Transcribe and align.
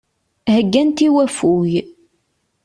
Heggant 0.53 0.97
i 1.07 1.09
waffug. 1.15 1.71